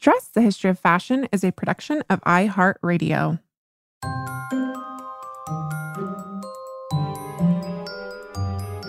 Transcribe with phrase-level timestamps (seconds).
[0.00, 3.40] Dressed, the History of Fashion is a production of iHeartRadio.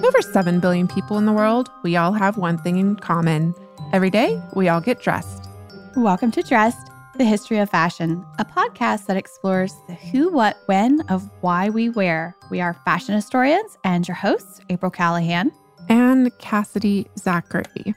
[0.05, 3.55] Over 7 billion people in the world, we all have one thing in common.
[3.91, 5.49] Every day, we all get dressed.
[5.95, 11.01] Welcome to Dressed, the History of Fashion, a podcast that explores the who, what, when
[11.09, 12.35] of why we wear.
[12.51, 15.51] We are fashion historians and your hosts, April Callahan
[15.89, 17.95] and Cassidy Zachary.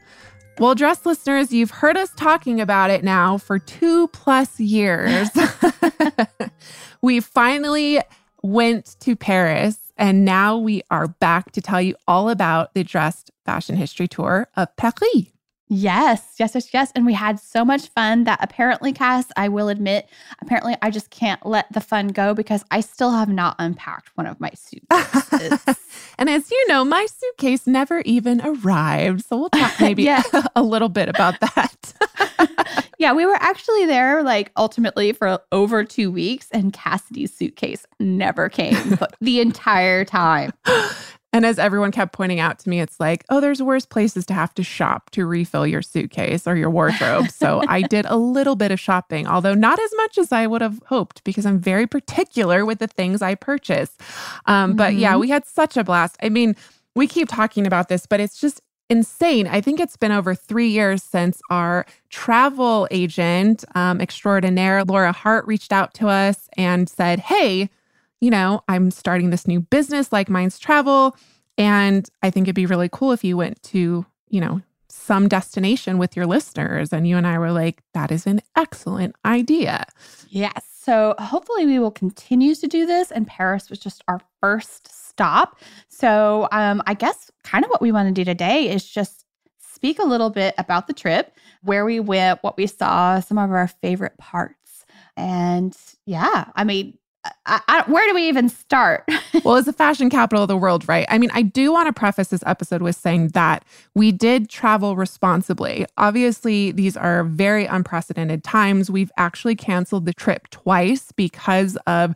[0.62, 5.28] Well, dress listeners, you've heard us talking about it now for two plus years.
[7.02, 7.98] we finally
[8.44, 13.32] went to Paris and now we are back to tell you all about the Dressed
[13.44, 15.32] Fashion History Tour of Paris.
[15.74, 16.92] Yes, yes, yes, yes.
[16.94, 20.06] And we had so much fun that apparently, Cass, I will admit,
[20.42, 24.26] apparently I just can't let the fun go because I still have not unpacked one
[24.26, 25.64] of my suitcases.
[26.18, 29.24] and as you know, my suitcase never even arrived.
[29.24, 30.22] So we'll talk maybe yeah.
[30.54, 31.94] a little bit about that.
[32.98, 38.50] yeah, we were actually there like ultimately for over two weeks, and Cassidy's suitcase never
[38.50, 40.52] came the entire time.
[41.32, 44.34] And as everyone kept pointing out to me, it's like, oh, there's worse places to
[44.34, 47.30] have to shop to refill your suitcase or your wardrobe.
[47.30, 50.60] so I did a little bit of shopping, although not as much as I would
[50.60, 53.96] have hoped because I'm very particular with the things I purchase.
[54.46, 54.76] Um, mm-hmm.
[54.76, 55.20] But yeah, mm-hmm.
[55.20, 56.16] we had such a blast.
[56.22, 56.54] I mean,
[56.94, 59.46] we keep talking about this, but it's just insane.
[59.46, 65.46] I think it's been over three years since our travel agent um, extraordinaire, Laura Hart,
[65.46, 67.70] reached out to us and said, hey,
[68.22, 71.16] you know, I'm starting this new business like Minds Travel.
[71.58, 75.98] And I think it'd be really cool if you went to, you know, some destination
[75.98, 76.92] with your listeners.
[76.92, 79.86] And you and I were like, that is an excellent idea.
[80.28, 80.64] Yes.
[80.72, 83.10] So hopefully we will continue to do this.
[83.10, 85.58] And Paris was just our first stop.
[85.88, 89.24] So um, I guess kind of what we want to do today is just
[89.58, 93.50] speak a little bit about the trip, where we went, what we saw, some of
[93.50, 94.84] our favorite parts.
[95.16, 95.76] And
[96.06, 99.08] yeah, I mean, I, I, where do we even start?
[99.44, 101.06] well, it's the fashion capital of the world, right?
[101.08, 103.64] I mean, I do want to preface this episode with saying that
[103.94, 105.86] we did travel responsibly.
[105.98, 108.90] Obviously, these are very unprecedented times.
[108.90, 112.14] We've actually canceled the trip twice because of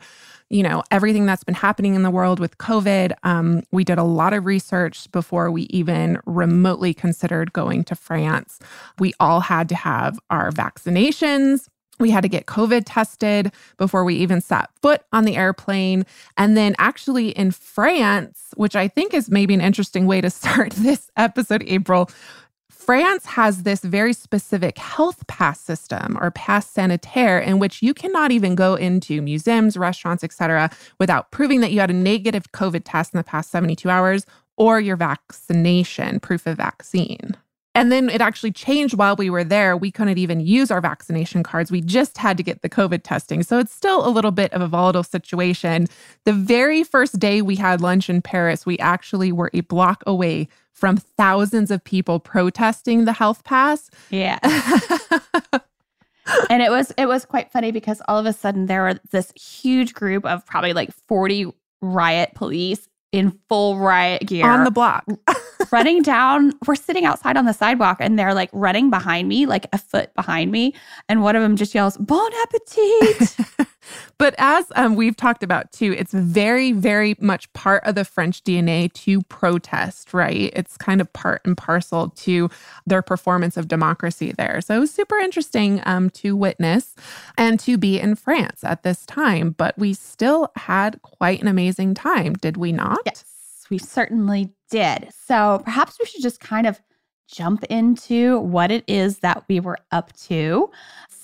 [0.49, 4.03] you know everything that's been happening in the world with covid um, we did a
[4.03, 8.57] lot of research before we even remotely considered going to france
[8.97, 11.67] we all had to have our vaccinations
[11.99, 16.05] we had to get COVID tested before we even set foot on the airplane.
[16.37, 20.71] And then, actually, in France, which I think is maybe an interesting way to start
[20.73, 22.09] this episode, April,
[22.87, 28.31] France has this very specific health pass system or pass sanitaire in which you cannot
[28.31, 33.13] even go into museums, restaurants, etc., without proving that you had a negative COVID test
[33.13, 34.25] in the past 72 hours
[34.55, 37.35] or your vaccination, proof of vaccine.
[37.77, 39.77] And then it actually changed while we were there.
[39.77, 41.71] We couldn't even use our vaccination cards.
[41.71, 43.43] We just had to get the COVID testing.
[43.43, 45.87] So it's still a little bit of a volatile situation.
[46.25, 50.47] The very first day we had lunch in Paris, we actually were a block away
[50.73, 53.89] from thousands of people protesting the health pass.
[54.09, 54.39] Yeah.
[56.49, 59.31] and it was it was quite funny because all of a sudden there were this
[59.33, 61.51] huge group of probably like 40
[61.81, 65.05] riot police in full riot gear on the block
[65.71, 66.53] running down.
[66.65, 70.13] We're sitting outside on the sidewalk and they're like running behind me, like a foot
[70.15, 70.73] behind me.
[71.09, 73.37] And one of them just yells, Bon appetit.
[74.17, 78.43] but as um, we've talked about too, it's very, very much part of the French
[78.43, 80.51] DNA to protest, right?
[80.55, 82.49] It's kind of part and parcel to
[82.85, 84.61] their performance of democracy there.
[84.61, 86.95] So it was super interesting um, to witness
[87.37, 89.51] and to be in France at this time.
[89.51, 92.99] But we still had quite an amazing time, did we not?
[93.05, 93.25] Yes
[93.69, 95.09] we certainly did.
[95.25, 96.81] So perhaps we should just kind of
[97.27, 100.69] jump into what it is that we were up to.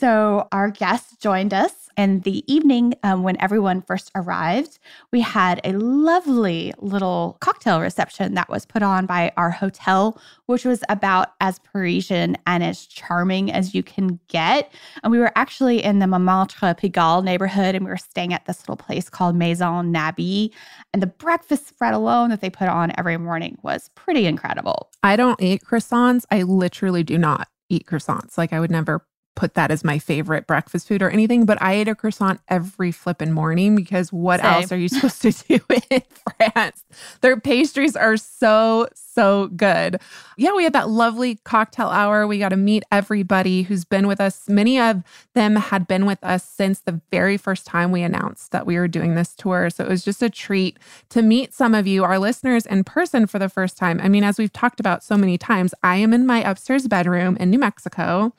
[0.04, 4.78] So, our guest joined us in the evening um, when everyone first arrived.
[5.14, 10.66] We had a lovely little cocktail reception that was put on by our hotel, which
[10.66, 14.74] was about as Parisian and as charming as you can get.
[15.04, 18.60] And we were actually in the Montmartre Pigalle neighborhood, and we were staying at this
[18.64, 20.52] little place called Maison Nabi.
[20.92, 24.90] And the breakfast spread alone that they put on every morning was pretty incredible.
[25.02, 26.26] I don't eat croissants.
[26.30, 28.38] I literally do not eat croissants.
[28.38, 31.74] Like I would never put that as my favorite breakfast food or anything, but I
[31.74, 34.54] ate a croissant every flipping morning because what Same.
[34.54, 35.60] else are you supposed to do
[35.90, 36.02] in
[36.40, 36.84] France?
[37.22, 40.00] Their pastries are so, so good.
[40.38, 42.28] Yeah, we had that lovely cocktail hour.
[42.28, 44.48] We got to meet everybody who's been with us.
[44.48, 45.04] Many of
[45.34, 48.88] them had been with us since the very first time we announced that we were
[48.88, 49.70] doing this tour.
[49.70, 50.78] So it was just a treat
[51.10, 54.00] to meet some of you, our listeners, in person for the first time.
[54.04, 57.38] I mean, as we've talked about so many times, I am in my upstairs bedroom
[57.40, 58.34] in New Mexico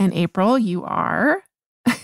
[0.00, 1.44] And April, you are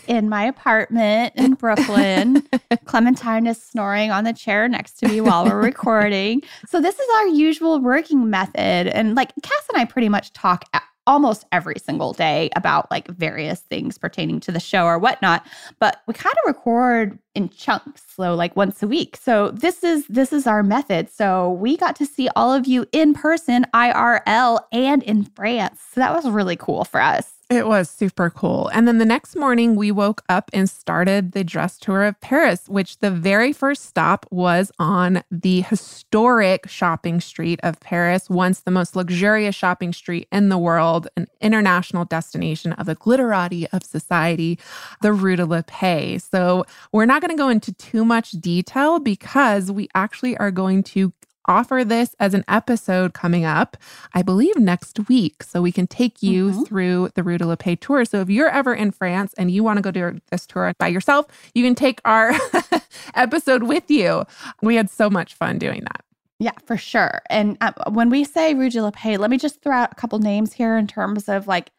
[0.06, 2.46] in my apartment in Brooklyn.
[2.84, 6.42] Clementine is snoring on the chair next to me while we're recording.
[6.68, 8.88] So, this is our usual working method.
[8.88, 10.64] And like Cass and I pretty much talk
[11.06, 15.46] almost every single day about like various things pertaining to the show or whatnot
[15.78, 20.04] but we kind of record in chunks so like once a week so this is
[20.08, 24.58] this is our method so we got to see all of you in person irl
[24.72, 28.68] and in france so that was really cool for us it was super cool.
[28.68, 32.68] And then the next morning, we woke up and started the dress tour of Paris,
[32.68, 38.72] which the very first stop was on the historic shopping street of Paris, once the
[38.72, 44.58] most luxurious shopping street in the world, an international destination of the glitterati of society,
[45.02, 46.24] the Rue de la Paix.
[46.24, 50.82] So we're not going to go into too much detail because we actually are going
[50.82, 51.12] to
[51.46, 53.76] offer this as an episode coming up,
[54.14, 55.42] I believe next week.
[55.42, 56.62] So we can take you mm-hmm.
[56.64, 58.04] through the Rue de la Paix tour.
[58.04, 60.88] So if you're ever in France and you want to go do this tour by
[60.88, 62.32] yourself, you can take our
[63.14, 64.24] episode with you.
[64.62, 66.04] We had so much fun doing that.
[66.38, 67.22] Yeah, for sure.
[67.30, 69.94] And uh, when we say Rue de la Paix, let me just throw out a
[69.94, 71.70] couple names here in terms of like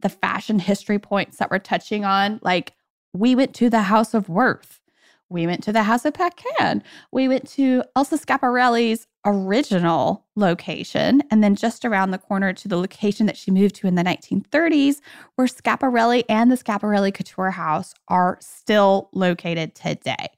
[0.00, 2.38] the fashion history points that we're touching on.
[2.42, 2.74] Like
[3.12, 4.80] we went to the House of Worth.
[5.28, 6.82] We went to the House of Paquin.
[7.10, 12.76] We went to Elsa Schiaparelli's original location, and then just around the corner to the
[12.76, 15.00] location that she moved to in the 1930s,
[15.34, 20.28] where Schiaparelli and the Schiaparelli Couture House are still located today.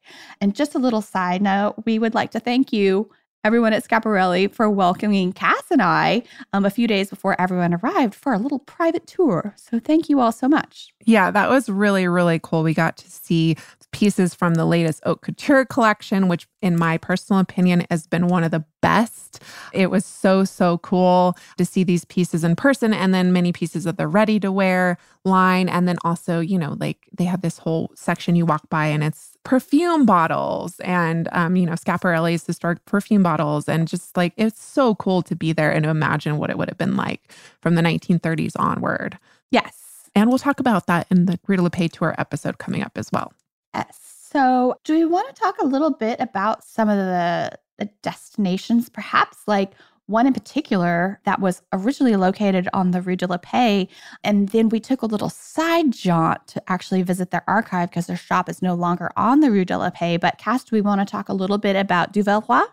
[0.41, 3.11] And just a little side note, we would like to thank you
[3.45, 8.15] everyone at Schiaparelli for welcoming Cass and I um, a few days before everyone arrived
[8.15, 9.55] for a little private tour.
[9.57, 10.93] So thank you all so much.
[11.05, 12.63] Yeah, that was really, really cool.
[12.63, 13.57] We got to see
[13.91, 18.45] pieces from the latest haute couture collection, which, in my personal opinion, has been one
[18.45, 19.43] of the best.
[19.73, 23.87] It was so, so cool to see these pieces in person and then many pieces
[23.87, 25.69] of the ready to wear line.
[25.69, 29.03] And then also, you know, like they have this whole section you walk by and
[29.03, 33.67] it's perfume bottles and, um, you know, Schiaparelli's historic perfume bottles.
[33.67, 36.69] And just like, it's so cool to be there and to imagine what it would
[36.69, 39.19] have been like from the 1930s onward.
[39.51, 40.11] Yes.
[40.15, 43.33] And we'll talk about that in the Rue de tour episode coming up as well.
[43.75, 43.99] Yes.
[44.31, 48.91] So, do we want to talk a little bit about some of the, the destinations,
[48.91, 49.73] perhaps like
[50.09, 53.93] one in particular that was originally located on the Rue de la Paix.
[54.25, 58.17] And then we took a little side jaunt to actually visit their archive because their
[58.17, 60.21] shop is no longer on the Rue de la Paix.
[60.21, 62.67] But Cass, do we want to talk a little bit about Duvelleroy?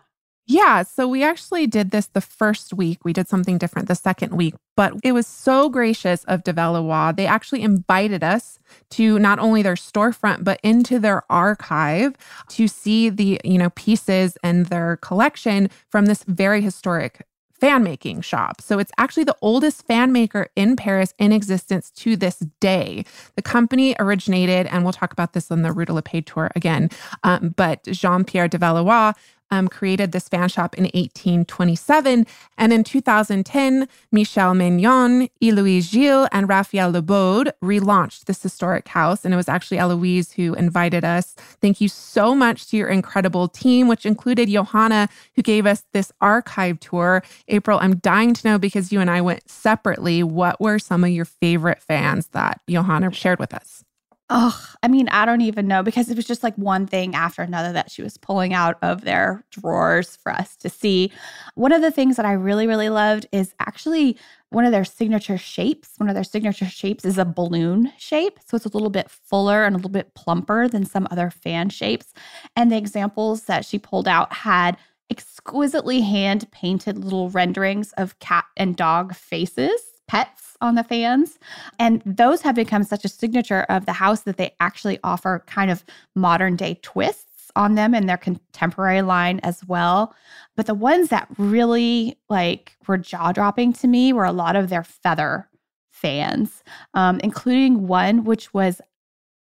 [0.48, 3.04] Yeah, so we actually did this the first week.
[3.04, 7.16] We did something different the second week, but it was so gracious of Duvelleroy.
[7.16, 8.60] They actually invited us
[8.90, 12.14] to not only their storefront but into their archive
[12.50, 17.26] to see the, you know, pieces and their collection from this very historic
[17.60, 18.60] fan making shop.
[18.60, 23.04] So it's actually the oldest fan maker in Paris in existence to this day.
[23.34, 26.50] The company originated, and we'll talk about this on the Rue de la Paix tour
[26.54, 26.90] again,
[27.24, 29.14] um, but Jean Pierre Duvelleroy
[29.50, 32.26] um, created this fan shop in 1827.
[32.58, 39.24] And in 2010, Michel Maignan, Eloise Gilles, and Raphael Lebaud relaunched this historic house.
[39.24, 41.34] And it was actually Eloise who invited us.
[41.60, 46.12] Thank you so much to your incredible team, which included Johanna, who gave us this
[46.20, 47.22] archive tour.
[47.48, 50.22] April, I'm dying to know because you and I went separately.
[50.22, 53.85] What were some of your favorite fans that Johanna shared with us?
[54.28, 57.42] Oh, I mean, I don't even know because it was just like one thing after
[57.42, 61.12] another that she was pulling out of their drawers for us to see.
[61.54, 64.18] One of the things that I really, really loved is actually
[64.50, 65.90] one of their signature shapes.
[65.98, 68.40] One of their signature shapes is a balloon shape.
[68.44, 71.68] So it's a little bit fuller and a little bit plumper than some other fan
[71.68, 72.12] shapes.
[72.56, 74.76] And the examples that she pulled out had
[75.08, 81.38] exquisitely hand painted little renderings of cat and dog faces, pets on the fans.
[81.78, 85.70] And those have become such a signature of the house that they actually offer kind
[85.70, 85.84] of
[86.14, 90.14] modern day twists on them in their contemporary line as well.
[90.56, 94.68] But the ones that really like were jaw dropping to me were a lot of
[94.68, 95.48] their feather
[95.90, 96.62] fans,
[96.94, 98.80] um, including one which was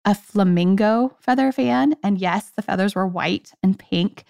[0.05, 1.95] a flamingo feather fan.
[2.03, 4.23] And yes, the feathers were white and pink.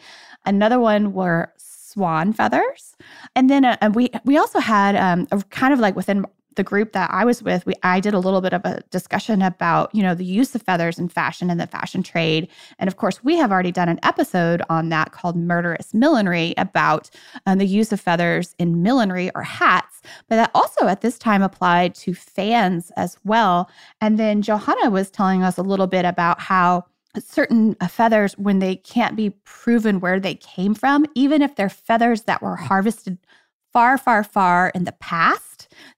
[0.46, 1.54] Another one were
[1.90, 2.96] swan feathers.
[3.36, 6.26] And then uh, we we also had um, a kind of like within
[6.60, 9.42] the group that I was with, we I did a little bit of a discussion
[9.42, 12.50] about, you know, the use of feathers in fashion and the fashion trade.
[12.80, 17.10] And of course, we have already done an episode on that called Murderous Millinery about
[17.46, 20.02] um, the use of feathers in millinery or hats.
[20.28, 23.70] But that also at this time applied to fans as well.
[24.02, 26.86] And then Johanna was telling us a little bit about how
[27.18, 31.70] certain uh, feathers when they can't be proven where they came from even if they're
[31.70, 33.18] feathers that were harvested
[33.74, 35.50] far far far in the past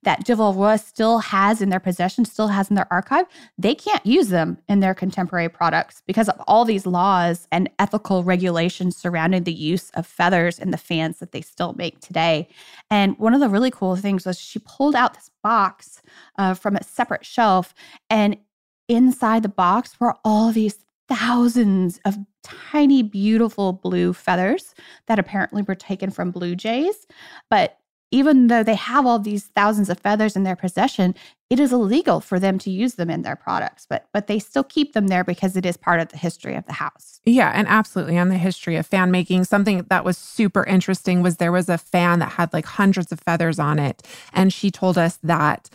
[0.03, 3.25] that Duvelleroy still has in their possession, still has in their archive,
[3.57, 8.23] they can't use them in their contemporary products because of all these laws and ethical
[8.23, 12.47] regulations surrounding the use of feathers in the fans that they still make today.
[12.89, 16.01] And one of the really cool things was she pulled out this box
[16.37, 17.73] uh, from a separate shelf,
[18.09, 18.37] and
[18.87, 24.73] inside the box were all these thousands of tiny, beautiful blue feathers
[25.07, 27.05] that apparently were taken from blue jays.
[27.49, 27.77] But
[28.11, 31.15] even though they have all these thousands of feathers in their possession,
[31.49, 34.63] it is illegal for them to use them in their products, but but they still
[34.63, 37.19] keep them there because it is part of the history of the house.
[37.25, 41.37] Yeah, and absolutely on the history of fan making, something that was super interesting was
[41.37, 44.01] there was a fan that had like hundreds of feathers on it,
[44.33, 45.69] and she told us that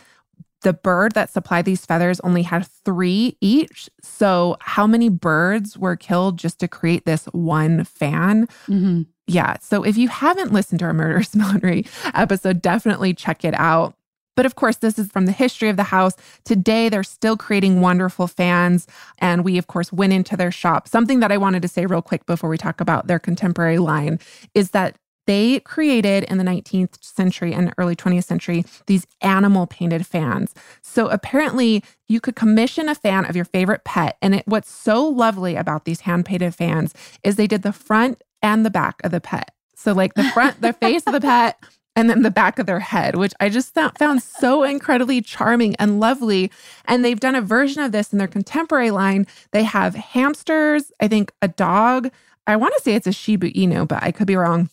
[0.67, 3.89] the bird that supplied these feathers only had three each.
[4.01, 8.47] So, how many birds were killed just to create this one fan?
[8.67, 9.03] Mm-hmm.
[9.27, 9.55] Yeah.
[9.61, 13.95] So, if you haven't listened to our Murderous Millinery episode, definitely check it out.
[14.35, 16.15] But of course, this is from the history of the house.
[16.43, 18.87] Today, they're still creating wonderful fans.
[19.19, 20.89] And we, of course, went into their shop.
[20.89, 24.19] Something that I wanted to say real quick before we talk about their contemporary line
[24.53, 24.97] is that
[25.27, 30.55] they created in the 19th century and early 20th century these animal painted fans.
[30.81, 34.17] So apparently, you could commission a fan of your favorite pet.
[34.21, 36.93] And it, what's so lovely about these hand painted fans
[37.23, 39.51] is they did the front and the back of the pet.
[39.75, 41.59] So, like the front, the face of the pet,
[41.95, 45.99] and then the back of their head, which I just found so incredibly charming and
[45.99, 46.51] lovely.
[46.85, 49.25] And they've done a version of this in their contemporary line.
[49.51, 52.11] They have hamsters, I think a dog.
[52.45, 54.69] I want to say it's a Shiba Inu, but I could be wrong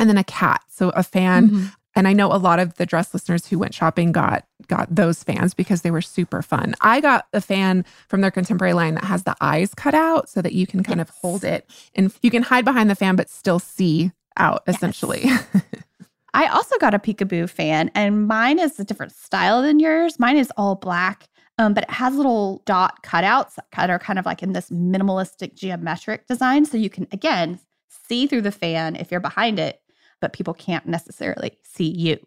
[0.00, 0.62] and then a cat.
[0.68, 1.48] So a fan.
[1.48, 1.66] Mm-hmm.
[1.96, 5.24] And I know a lot of the dress listeners who went shopping got got those
[5.24, 6.74] fans because they were super fun.
[6.80, 10.40] I got a fan from their contemporary line that has the eyes cut out so
[10.40, 11.08] that you can kind yes.
[11.08, 15.22] of hold it and you can hide behind the fan but still see out essentially.
[15.24, 15.46] Yes.
[16.34, 20.20] I also got a peekaboo fan and mine is a different style than yours.
[20.20, 21.28] Mine is all black.
[21.58, 25.54] Um, but it has little dot cutouts that are kind of like in this minimalistic
[25.54, 26.64] geometric design.
[26.64, 27.60] So you can, again,
[28.08, 29.82] see through the fan if you're behind it
[30.20, 32.18] but people can't necessarily see you.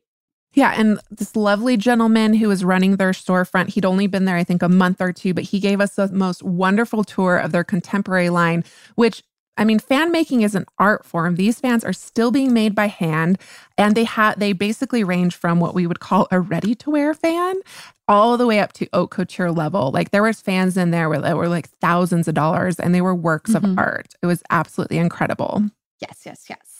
[0.54, 0.74] Yeah.
[0.78, 4.62] And this lovely gentleman who was running their storefront, he'd only been there, I think,
[4.62, 8.30] a month or two, but he gave us the most wonderful tour of their contemporary
[8.30, 8.64] line,
[8.96, 9.24] which
[9.56, 11.36] I mean, fan making is an art form.
[11.36, 13.38] These fans are still being made by hand,
[13.78, 17.56] and they have they basically range from what we would call a ready-to-wear fan
[18.08, 19.92] all the way up to haute couture level.
[19.92, 23.14] Like there was fans in there that were like thousands of dollars, and they were
[23.14, 23.74] works mm-hmm.
[23.74, 24.16] of art.
[24.24, 25.64] It was absolutely incredible.
[26.00, 26.73] Yes, yes, yes.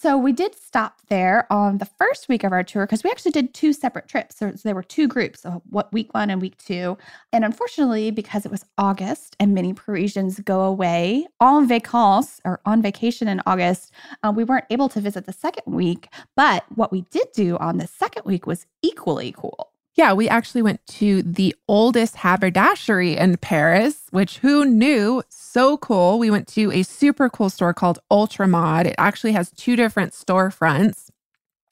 [0.00, 3.32] So we did stop there on the first week of our tour because we actually
[3.32, 4.36] did two separate trips.
[4.36, 6.96] So, there were two groups, so what week one and week two.
[7.32, 12.80] And unfortunately, because it was August and many Parisians go away en vacances or on
[12.80, 16.06] vacation in August, uh, we weren't able to visit the second week.
[16.36, 19.72] But what we did do on the second week was equally cool.
[19.94, 25.22] Yeah, we actually went to the oldest haberdashery in Paris, which who knew?
[25.28, 26.20] So cool.
[26.20, 28.86] We went to a super cool store called Ultramod.
[28.86, 31.07] It actually has two different storefronts.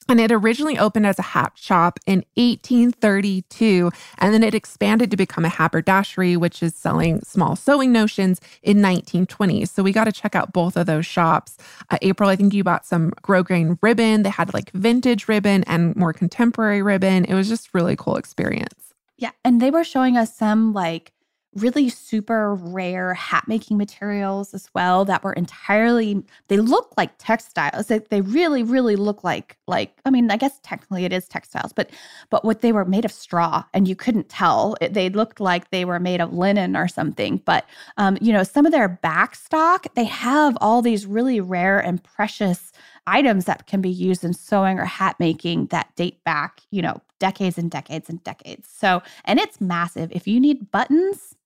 [0.09, 5.17] And it originally opened as a hat shop in 1832, and then it expanded to
[5.17, 9.65] become a haberdashery, which is selling small sewing notions in 1920.
[9.65, 11.57] So we got to check out both of those shops.
[11.89, 14.23] Uh, April, I think you bought some grosgrain ribbon.
[14.23, 17.25] They had like vintage ribbon and more contemporary ribbon.
[17.25, 18.93] It was just really cool experience.
[19.17, 21.11] Yeah, and they were showing us some like
[21.57, 27.87] really super rare hat making materials as well that were entirely they look like textiles
[27.87, 31.73] they, they really really look like like i mean i guess technically it is textiles
[31.73, 31.89] but
[32.29, 35.69] but what they were made of straw and you couldn't tell it, they looked like
[35.71, 37.65] they were made of linen or something but
[37.97, 42.03] um, you know some of their back stock they have all these really rare and
[42.03, 42.71] precious
[43.07, 47.01] items that can be used in sewing or hat making that date back, you know,
[47.19, 48.69] decades and decades and decades.
[48.69, 50.11] So, and it's massive.
[50.11, 51.36] If you need buttons,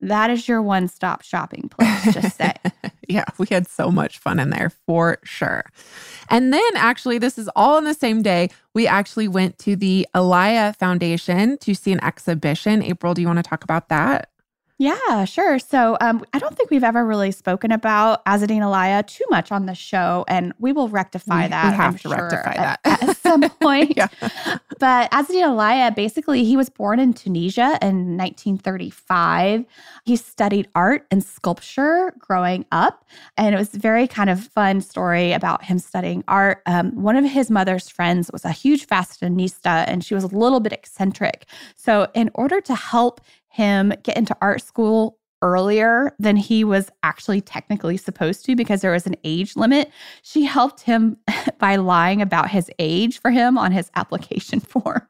[0.00, 2.54] that is your one stop shopping place, just say.
[3.08, 5.64] yeah, we had so much fun in there for sure.
[6.28, 8.50] And then, actually, this is all on the same day.
[8.74, 12.82] We actually went to the Alaïa Foundation to see an exhibition.
[12.82, 14.30] April, do you want to talk about that?
[14.80, 15.58] Yeah, sure.
[15.58, 19.66] So um, I don't think we've ever really spoken about Azzedine Alaïa too much on
[19.66, 21.72] the show, and we will rectify we, that.
[21.72, 23.92] We have I'm to sure, rectify at, that at some point.
[23.94, 24.08] yeah.
[24.78, 29.66] But Azzedine Alaïa, basically, he was born in Tunisia in 1935.
[30.06, 33.04] He studied art and sculpture growing up,
[33.36, 36.62] and it was a very kind of fun story about him studying art.
[36.64, 40.60] Um, one of his mother's friends was a huge fashionista, and she was a little
[40.60, 41.44] bit eccentric.
[41.76, 47.40] So, in order to help him get into art school earlier than he was actually
[47.40, 49.90] technically supposed to because there was an age limit.
[50.22, 51.16] She helped him
[51.58, 55.06] by lying about his age for him on his application form.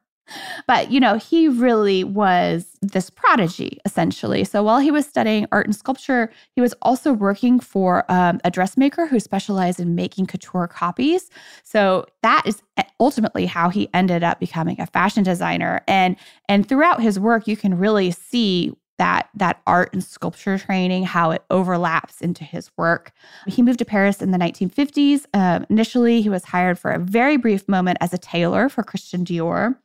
[0.67, 4.43] But, you know, he really was this prodigy, essentially.
[4.43, 8.51] So while he was studying art and sculpture, he was also working for um, a
[8.51, 11.29] dressmaker who specialized in making couture copies.
[11.63, 12.61] So that is
[12.99, 15.81] ultimately how he ended up becoming a fashion designer.
[15.87, 16.15] And,
[16.47, 21.31] and throughout his work, you can really see that that art and sculpture training how
[21.31, 23.11] it overlaps into his work
[23.47, 27.35] he moved to paris in the 1950s uh, initially he was hired for a very
[27.35, 29.75] brief moment as a tailor for christian dior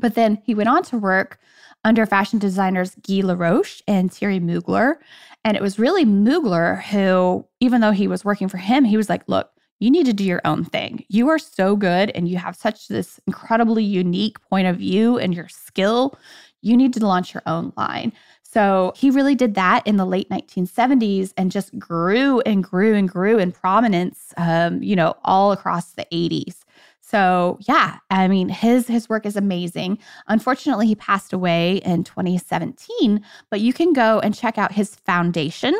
[0.00, 1.38] but then he went on to work
[1.84, 4.96] under fashion designers Guy Laroche and Thierry Mugler.
[5.44, 9.08] And it was really Mugler who, even though he was working for him, he was
[9.08, 11.04] like, look, you need to do your own thing.
[11.08, 15.34] You are so good and you have such this incredibly unique point of view and
[15.34, 16.18] your skill.
[16.62, 18.12] You need to launch your own line.
[18.42, 23.08] So he really did that in the late 1970s and just grew and grew and
[23.08, 26.64] grew in prominence, um, you know, all across the 80s.
[27.08, 29.98] So, yeah, I mean, his his work is amazing.
[30.26, 35.72] Unfortunately, he passed away in 2017, but you can go and check out his foundation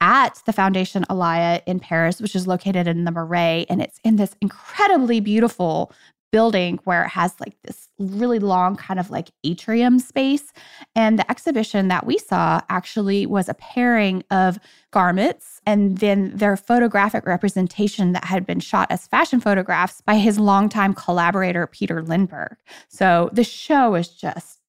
[0.00, 4.16] at the Foundation Alaïa in Paris, which is located in the Marais, and it's in
[4.16, 5.92] this incredibly beautiful
[6.32, 10.52] building where it has like this really long kind of like atrium space.
[10.96, 14.58] And the exhibition that we saw actually was a pairing of
[14.90, 20.38] garments and then their photographic representation that had been shot as fashion photographs by his
[20.38, 22.56] longtime collaborator, Peter Lindbergh.
[22.88, 24.61] So the show is just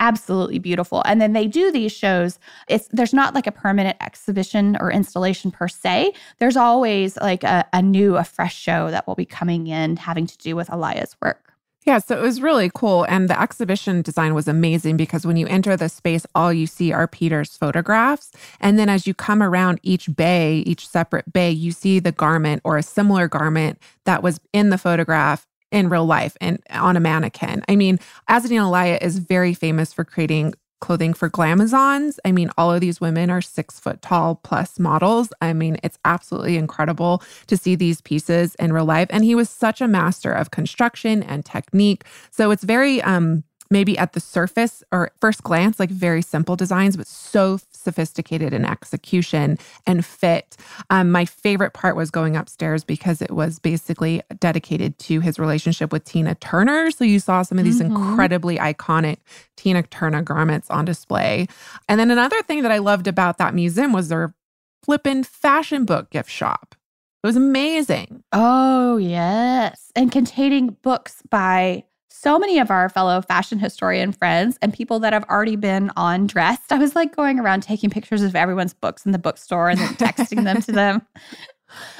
[0.00, 1.02] absolutely beautiful.
[1.04, 2.38] And then they do these shows.
[2.68, 6.12] It's there's not like a permanent exhibition or installation per se.
[6.38, 10.26] There's always like a, a new, a fresh show that will be coming in having
[10.26, 11.50] to do with Alaïa's work.
[11.86, 13.06] Yeah, so it was really cool.
[13.08, 16.92] And the exhibition design was amazing because when you enter the space, all you see
[16.92, 18.32] are Peter's photographs.
[18.60, 22.60] And then as you come around each bay, each separate bay, you see the garment
[22.64, 27.00] or a similar garment that was in the photograph in real life and on a
[27.00, 27.62] mannequin.
[27.68, 27.98] I mean,
[28.28, 32.18] Azzedine Alaïa is very famous for creating clothing for glamazons.
[32.24, 35.28] I mean, all of these women are six foot tall plus models.
[35.40, 39.08] I mean, it's absolutely incredible to see these pieces in real life.
[39.10, 42.04] And he was such a master of construction and technique.
[42.30, 46.96] So it's very um maybe at the surface or first glance, like very simple designs,
[46.96, 50.56] but so sophisticated in execution and fit.
[50.90, 55.92] Um, my favorite part was going upstairs because it was basically dedicated to his relationship
[55.92, 56.90] with Tina Turner.
[56.90, 57.94] So you saw some of these mm-hmm.
[57.94, 59.18] incredibly iconic
[59.56, 61.46] Tina Turner garments on display.
[61.88, 64.34] And then another thing that I loved about that museum was their
[64.82, 66.74] flippin' fashion book gift shop.
[67.22, 68.22] It was amazing.
[68.32, 69.92] Oh, yes.
[69.94, 75.12] And containing books by so many of our fellow fashion historian friends and people that
[75.12, 76.72] have already been on dressed.
[76.72, 79.94] I was like going around taking pictures of everyone's books in the bookstore and then
[79.94, 81.02] texting them to them.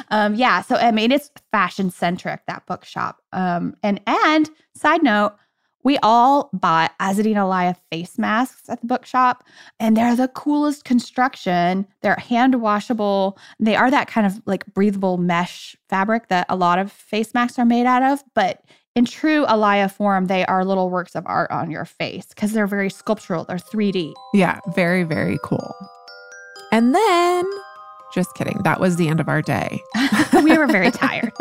[0.09, 3.23] Um, yeah, so I mean it's fashion centric that bookshop.
[3.33, 5.37] Um, and and side note,
[5.83, 9.45] we all bought Azzedine Alaïa face masks at the bookshop,
[9.79, 11.87] and they're the coolest construction.
[12.03, 13.39] They're hand washable.
[13.59, 17.59] They are that kind of like breathable mesh fabric that a lot of face masks
[17.59, 18.63] are made out of, but
[18.97, 22.67] in true Alaïa form, they are little works of art on your face because they're
[22.67, 23.45] very sculptural.
[23.45, 24.13] They're 3D.
[24.35, 25.75] Yeah, very, very cool.
[26.73, 27.45] And then,
[28.15, 29.81] just kidding, that was the end of our day.
[30.43, 31.33] we were very tired.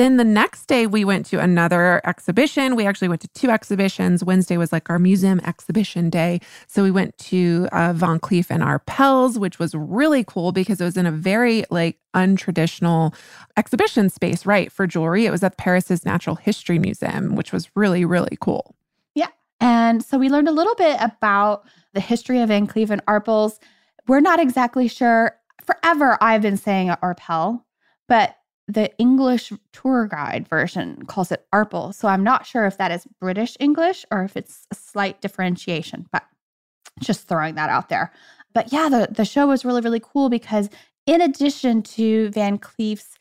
[0.00, 2.74] Then the next day, we went to another exhibition.
[2.74, 4.24] We actually went to two exhibitions.
[4.24, 6.40] Wednesday was like our museum exhibition day.
[6.68, 10.84] So we went to uh, Van Cleef and Arpels, which was really cool because it
[10.84, 13.14] was in a very like untraditional
[13.58, 14.72] exhibition space, right?
[14.72, 15.26] For jewelry.
[15.26, 18.74] It was at Paris's Natural History Museum, which was really, really cool.
[19.14, 19.28] Yeah.
[19.60, 23.58] And so we learned a little bit about the history of Van Cleef and Arpels.
[24.08, 25.36] We're not exactly sure.
[25.62, 27.64] Forever, I've been saying Arpel,
[28.08, 28.36] but
[28.70, 31.92] the English tour guide version calls it Arpel.
[31.92, 36.06] So I'm not sure if that is British English or if it's a slight differentiation,
[36.12, 36.22] but
[37.00, 38.12] just throwing that out there.
[38.54, 40.70] But yeah, the, the show was really, really cool because
[41.06, 43.18] in addition to Van Cleef's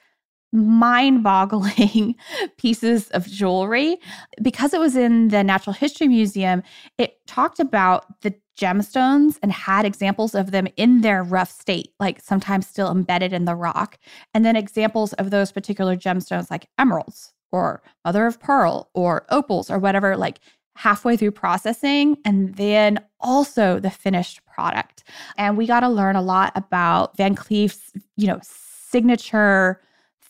[0.51, 2.15] mind boggling
[2.57, 3.97] pieces of jewelry,
[4.41, 6.61] because it was in the Natural History Museum,
[6.97, 12.19] it talked about the gemstones and had examples of them in their rough state, like
[12.21, 13.97] sometimes still embedded in the rock.
[14.33, 19.71] And then examples of those particular gemstones, like emeralds or mother of pearl or opals
[19.71, 20.39] or whatever, like
[20.75, 22.17] halfway through processing.
[22.25, 25.03] And then also the finished product.
[25.37, 29.81] And we got to learn a lot about Van Cleef's, you know, signature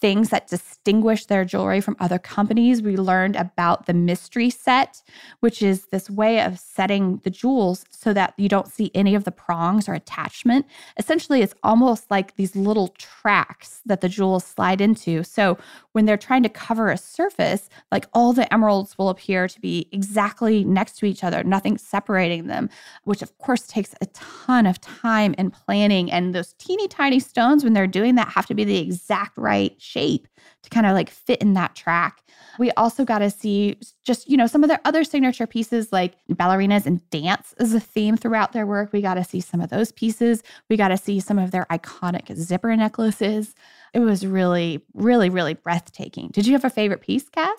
[0.02, 2.82] things that distinguish their jewelry from other companies.
[2.82, 5.02] We learned about the mystery set,
[5.42, 9.26] which is this way of setting the jewels so that you don't see any of
[9.26, 10.66] the prongs or attachment.
[10.98, 15.24] Essentially, it's almost like these little tracks that the jewels slide into.
[15.24, 15.58] So
[15.92, 19.90] when they're trying to cover a surface, like all the emeralds will appear to be
[19.92, 22.70] exactly next to each other, nothing separating them,
[23.04, 26.12] which of course takes a ton of time and planning.
[26.12, 29.76] And those teeny tiny stones, when they're doing that, have to be the exact right
[29.90, 30.28] shape
[30.64, 32.22] to kind of like fit in that track.
[32.58, 36.16] We also got to see just, you know, some of their other signature pieces like
[36.32, 38.92] ballerinas and dance is a theme throughout their work.
[38.92, 40.44] We got to see some of those pieces.
[40.70, 43.56] We got to see some of their iconic zipper necklaces.
[43.94, 46.30] It was really, really, really breathtaking.
[46.32, 47.58] Did you have a favorite piece, Cass?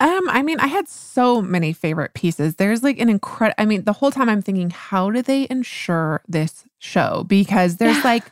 [0.00, 2.56] Um, I mean, I had so many favorite pieces.
[2.56, 6.22] There's like an incredible, I mean, the whole time I'm thinking, how do they ensure
[6.26, 7.24] this show?
[7.28, 8.24] Because there's like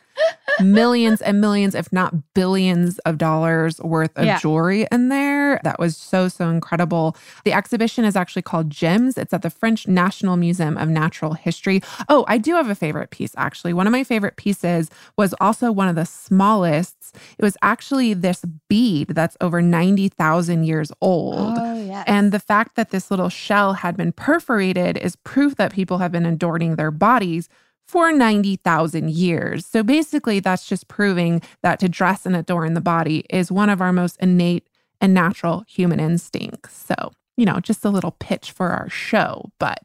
[0.60, 4.38] millions and millions, if not billions of dollars worth of yeah.
[4.38, 5.60] jewelry in there.
[5.64, 7.16] That was so, so incredible.
[7.44, 9.16] The exhibition is actually called Gems.
[9.16, 11.82] It's at the French National Museum of Natural History.
[12.08, 13.72] Oh, I do have a favorite piece, actually.
[13.72, 17.16] One of my favorite pieces was also one of the smallest.
[17.38, 21.56] It was actually this bead that's over 90,000 years old.
[21.58, 22.04] Oh, yes.
[22.06, 26.12] And the fact that this little shell had been perforated is proof that people have
[26.12, 27.48] been adorning their bodies
[27.90, 29.66] for 90,000 years.
[29.66, 33.80] So basically, that's just proving that to dress and adorn the body is one of
[33.80, 34.68] our most innate
[35.00, 36.76] and natural human instincts.
[36.86, 39.80] So, you know, just a little pitch for our show, but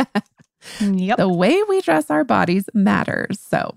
[0.80, 1.18] yep.
[1.18, 3.38] the way we dress our bodies matters.
[3.38, 3.74] So,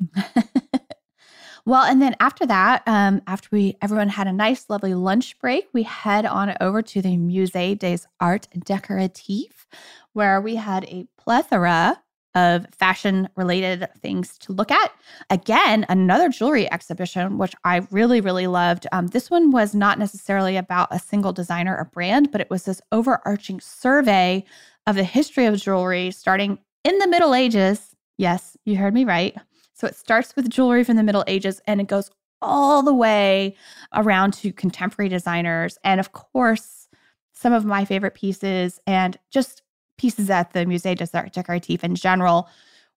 [1.65, 5.67] well, and then after that, um, after we everyone had a nice, lovely lunch break,
[5.73, 9.65] we head on over to the Musée des Arts Décoratifs,
[10.13, 12.01] where we had a plethora
[12.35, 14.91] of fashion related things to look at.
[15.29, 18.87] Again, another jewelry exhibition, which I really, really loved.
[18.91, 22.63] Um, this one was not necessarily about a single designer or brand, but it was
[22.63, 24.45] this overarching survey
[24.87, 27.95] of the history of jewelry starting in the Middle Ages.
[28.17, 29.35] Yes, you heard me right.
[29.73, 33.55] So it starts with jewelry from the Middle Ages and it goes all the way
[33.93, 35.77] around to contemporary designers.
[35.83, 36.87] And of course,
[37.33, 39.63] some of my favorite pieces and just
[40.01, 42.49] pieces at the Musée des Arts Décoratifs in general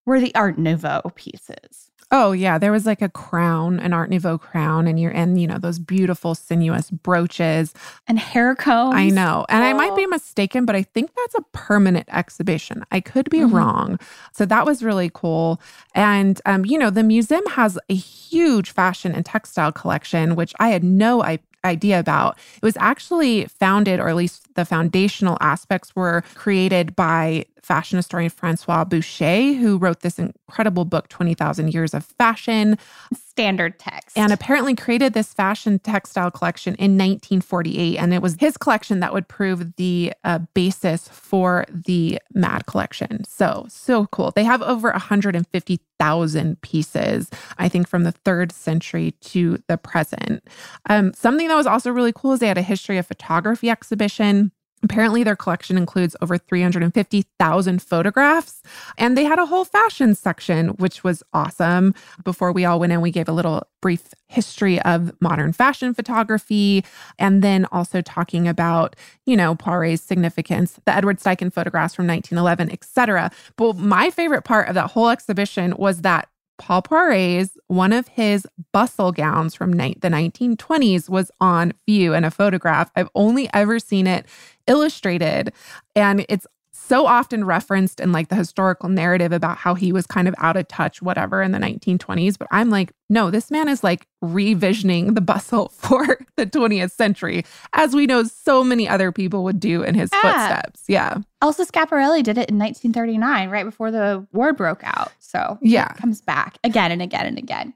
[0.07, 1.91] were the Art Nouveau pieces.
[2.11, 5.47] Oh yeah, there was like a crown, an Art Nouveau crown, and you're in, you
[5.47, 7.75] know those beautiful sinuous brooches
[8.07, 8.95] and hair combs.
[8.95, 9.67] I know, and oh.
[9.67, 10.09] I might be oh.
[10.09, 12.85] mistaken, but I think that's a permanent exhibition.
[12.91, 13.55] I could be mm-hmm.
[13.55, 13.99] wrong.
[14.33, 15.61] So that was really cool.
[15.95, 20.69] And um, you know, the museum has a huge fashion and textile collection, which I
[20.69, 21.23] had no
[21.65, 22.39] idea about.
[22.57, 28.31] It was actually founded, or at least the foundational aspects were created by fashion historian
[28.31, 32.79] Francois Boucher, who wrote this incredible book, 20,000 Years of Fashion.
[33.15, 34.17] Standard text.
[34.17, 37.99] And apparently created this fashion textile collection in 1948.
[37.99, 43.25] And it was his collection that would prove the uh, basis for the MAD collection.
[43.25, 44.31] So, so cool.
[44.31, 50.47] They have over 150,000 pieces, I think, from the third century to the present.
[50.89, 54.53] Um, something that was also really cool is they had a history of photography exhibition.
[54.85, 58.63] Apparently, their collection includes over 350,000 photographs,
[58.99, 61.95] and they had a whole fashion section, which was awesome.
[62.23, 66.85] Before we all went in, we gave a little brief history of modern fashion photography,
[67.19, 68.95] and then also talking about,
[69.25, 73.31] you know, Poiret's significance, the Edward Steichen photographs from 1911, etc.
[73.57, 78.47] But my favorite part of that whole exhibition was that Paul Poiret's, one of his
[78.73, 82.91] bustle gowns from ni- the 1920s was on view in a photograph.
[82.97, 84.27] I've only ever seen it
[84.67, 85.53] illustrated,
[85.97, 86.47] and it's
[86.87, 90.57] so often referenced in like the historical narrative about how he was kind of out
[90.57, 92.39] of touch, whatever, in the 1920s.
[92.39, 97.45] But I'm like, no, this man is like revisioning the bustle for the 20th century,
[97.73, 100.21] as we know so many other people would do in his yeah.
[100.21, 100.85] footsteps.
[100.89, 101.19] Yeah.
[101.41, 105.13] Elsa Schiaparelli did it in 1939, right before the war broke out.
[105.21, 107.75] So yeah, comes back again and again and again.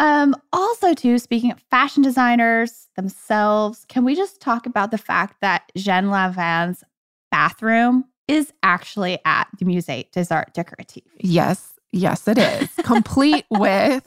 [0.00, 5.40] Um, also, too, speaking of fashion designers themselves, can we just talk about the fact
[5.40, 6.84] that Jeanne Lanvin's
[7.32, 11.02] bathroom is actually at the Musée des Arts Décoratifs.
[11.18, 12.68] Yes, yes, it is.
[12.84, 14.06] Complete with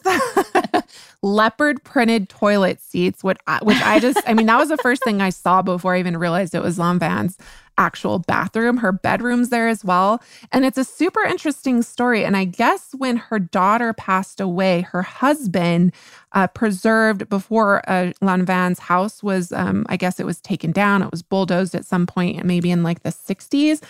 [1.24, 5.04] leopard printed toilet seats, which I, which I just, I mean, that was the first
[5.04, 7.38] thing I saw before I even realized it was Lanvin's
[7.78, 8.78] actual bathroom.
[8.78, 10.22] Her bedroom's there as well.
[10.52, 12.24] And it's a super interesting story.
[12.24, 15.94] And I guess when her daughter passed away, her husband
[16.34, 21.02] uh, preserved before uh, Lanvin's house was, um, I guess it was taken down.
[21.02, 23.82] It was bulldozed at some point, maybe in like the 60s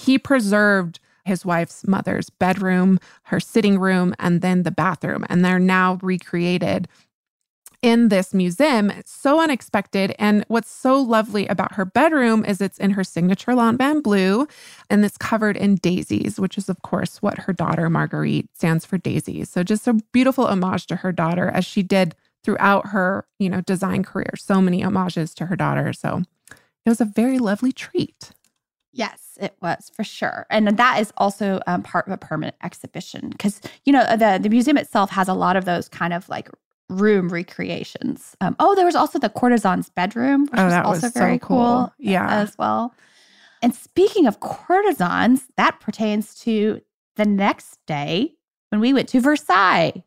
[0.00, 5.24] he preserved his wife's mother's bedroom, her sitting room, and then the bathroom.
[5.28, 6.88] And they're now recreated
[7.82, 8.92] in this museum.
[9.06, 10.14] so unexpected.
[10.18, 14.46] And what's so lovely about her bedroom is it's in her signature Lanvin blue
[14.90, 18.98] and it's covered in daisies, which is, of course, what her daughter Marguerite stands for
[18.98, 19.48] daisies.
[19.48, 23.62] So just a beautiful homage to her daughter as she did throughout her, you know,
[23.62, 24.32] design career.
[24.36, 25.92] So many homages to her daughter.
[25.94, 28.32] So it was a very lovely treat.
[28.92, 30.46] Yes, it was for sure.
[30.50, 34.48] And that is also um, part of a permanent exhibition because, you know, the, the
[34.48, 36.48] museum itself has a lot of those kind of like
[36.88, 38.36] room recreations.
[38.40, 41.46] Um, oh, there was also the courtesan's bedroom, which oh, was also was very so
[41.46, 41.58] cool.
[41.58, 41.92] cool.
[41.98, 42.28] Yeah.
[42.28, 42.94] As well.
[43.62, 46.80] And speaking of courtesans, that pertains to
[47.16, 48.34] the next day
[48.70, 50.02] when we went to Versailles,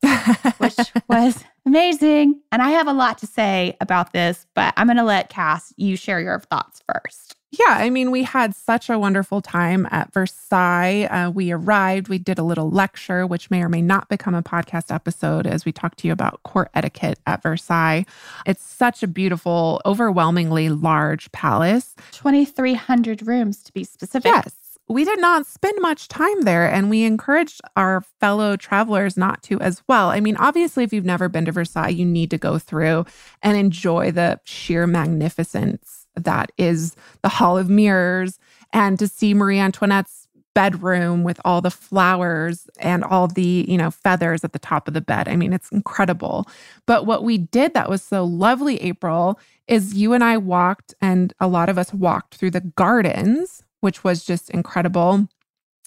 [0.57, 0.75] which
[1.07, 2.41] was amazing.
[2.51, 5.73] And I have a lot to say about this, but I'm going to let Cass,
[5.77, 7.35] you share your thoughts first.
[7.59, 11.03] Yeah, I mean, we had such a wonderful time at Versailles.
[11.03, 14.41] Uh, we arrived, we did a little lecture, which may or may not become a
[14.41, 18.05] podcast episode as we talk to you about court etiquette at Versailles.
[18.47, 24.31] It's such a beautiful, overwhelmingly large palace 2,300 rooms to be specific.
[24.31, 29.41] Yes we did not spend much time there and we encouraged our fellow travelers not
[29.43, 30.09] to as well.
[30.09, 33.05] I mean, obviously, if you've never been to Versailles, you need to go through
[33.41, 38.39] and enjoy the sheer magnificence that is the Hall of Mirrors
[38.71, 43.89] and to see Marie Antoinette's bedroom with all the flowers and all the, you know,
[43.91, 45.27] feathers at the top of the bed.
[45.27, 46.47] I mean, it's incredible.
[46.85, 51.33] But what we did that was so lovely, April, is you and I walked and
[51.39, 55.27] a lot of us walked through the gardens, which was just incredible.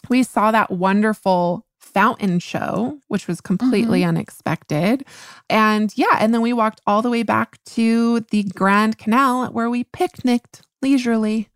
[0.08, 1.65] We saw that wonderful
[1.96, 4.10] fountain show, which was completely mm-hmm.
[4.10, 5.02] unexpected.
[5.48, 9.70] And yeah, and then we walked all the way back to the Grand Canal where
[9.70, 11.48] we picnicked leisurely.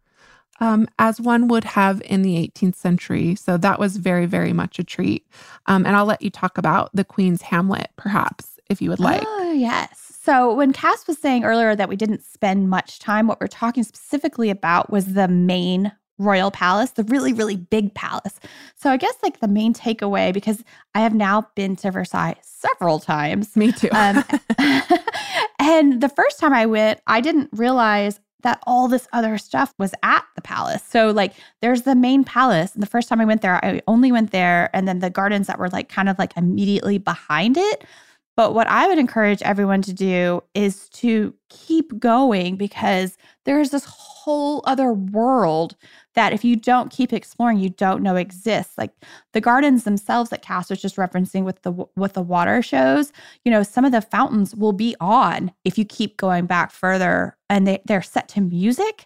[0.62, 3.34] Um, as one would have in the 18th century.
[3.34, 5.26] So that was very, very much a treat.
[5.64, 9.24] Um, and I'll let you talk about the Queen's Hamlet, perhaps, if you would like.
[9.26, 10.10] Oh, yes.
[10.22, 13.84] So when Cass was saying earlier that we didn't spend much time, what we're talking
[13.84, 18.38] specifically about was the main royal palace, the really, really big palace.
[18.76, 20.62] So I guess like the main takeaway, because
[20.94, 23.56] I have now been to Versailles several times.
[23.56, 23.88] Me too.
[23.92, 24.22] um,
[25.58, 29.92] and the first time I went, I didn't realize that all this other stuff was
[30.02, 30.82] at the palace.
[30.82, 32.74] So like there's the main palace.
[32.74, 35.46] And the first time I went there, I only went there and then the gardens
[35.46, 37.84] that were like kind of like immediately behind it.
[38.40, 43.84] But what I would encourage everyone to do is to keep going because there's this
[43.84, 45.76] whole other world
[46.14, 48.78] that if you don't keep exploring, you don't know exists.
[48.78, 48.92] Like
[49.34, 53.12] the gardens themselves that Cass was just referencing with the with the water shows,
[53.44, 57.36] you know, some of the fountains will be on if you keep going back further
[57.50, 59.04] and they, they're set to music.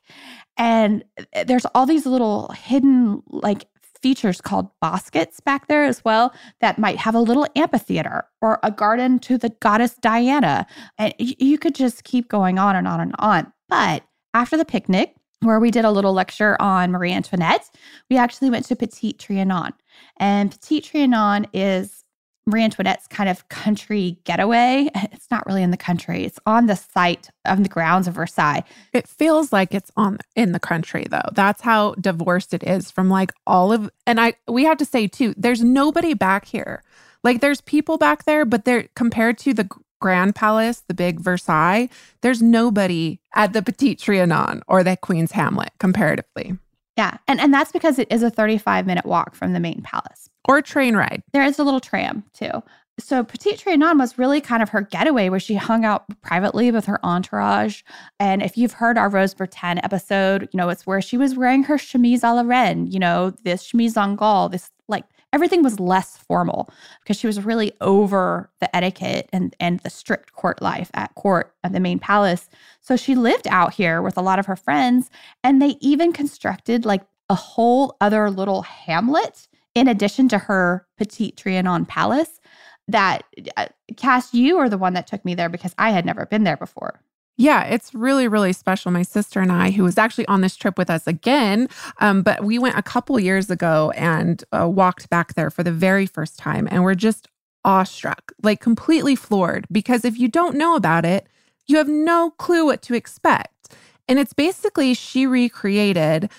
[0.56, 3.66] And eh, there's all these little hidden like
[4.04, 8.70] features called bosquets back there as well that might have a little amphitheater or a
[8.70, 10.66] garden to the goddess Diana.
[10.98, 13.50] And you could just keep going on and on and on.
[13.66, 14.02] But
[14.34, 17.70] after the picnic, where we did a little lecture on Marie Antoinette,
[18.10, 19.72] we actually went to Petit Trianon.
[20.18, 22.03] And Petit Trianon is
[22.46, 24.90] Marie Antoinette's kind of country getaway.
[25.14, 26.24] It's not really in the country.
[26.24, 28.62] It's on the site of the grounds of Versailles.
[28.92, 31.28] It feels like it's on in the country though.
[31.33, 35.07] That's how divorced it is from like all of and I we have to say
[35.07, 36.83] too, there's nobody back here.
[37.22, 39.68] Like there's people back there, but they're compared to the
[40.00, 41.88] Grand Palace, the big Versailles,
[42.20, 46.59] there's nobody at the Petit Trianon or the Queen's Hamlet comparatively.
[46.96, 47.16] Yeah.
[47.26, 50.28] And, and that's because it is a 35 minute walk from the main palace.
[50.46, 51.22] Or train ride.
[51.33, 52.62] There is a little tram too.
[53.00, 56.85] So Petit Trianon was really kind of her getaway where she hung out privately with
[56.85, 57.83] her entourage.
[58.20, 61.64] And if you've heard our Rose Bertin episode, you know, it's where she was wearing
[61.64, 65.80] her chemise à la reine, you know, this chemise en gaulle, this like everything was
[65.80, 66.70] less formal
[67.02, 71.52] because she was really over the etiquette and, and the strict court life at court
[71.64, 72.48] at the main palace.
[72.80, 75.10] So she lived out here with a lot of her friends,
[75.42, 81.32] and they even constructed like a whole other little hamlet in addition to her Petit
[81.32, 82.40] Trianon palace.
[82.86, 83.24] That
[83.56, 83.66] uh,
[83.96, 86.56] Cass, you are the one that took me there because I had never been there
[86.56, 87.00] before.
[87.36, 88.92] Yeah, it's really, really special.
[88.92, 91.68] My sister and I, who was actually on this trip with us again,
[92.00, 95.72] um, but we went a couple years ago and uh, walked back there for the
[95.72, 96.68] very first time.
[96.70, 97.28] And we're just
[97.64, 101.26] awestruck, like completely floored, because if you don't know about it,
[101.66, 103.74] you have no clue what to expect.
[104.06, 106.30] And it's basically she recreated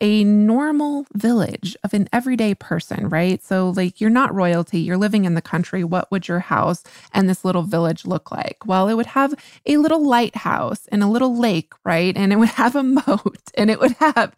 [0.00, 3.42] a normal village of an everyday person, right?
[3.42, 5.84] So, like, you're not royalty, you're living in the country.
[5.84, 6.82] What would your house
[7.12, 8.64] and this little village look like?
[8.66, 9.34] Well, it would have
[9.66, 12.16] a little lighthouse and a little lake, right?
[12.16, 14.34] And it would have a moat and it would have,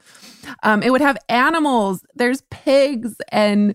[0.62, 2.04] um, it would have animals.
[2.14, 3.74] There's pigs and